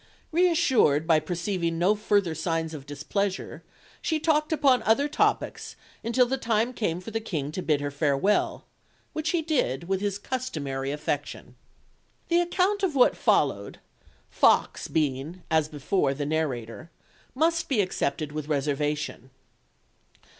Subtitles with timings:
[0.31, 3.61] Reassured by perceiving no further signs of displeasure,
[4.01, 7.91] she talked upon other topics until the time came for the King to bid her
[7.91, 8.65] farewell,
[9.13, 11.53] which he did with his customary affection.
[12.29, 13.79] The account of what followed
[14.31, 16.89] Foxe being, as before, the narrator
[17.35, 19.29] must be accepted with reservation.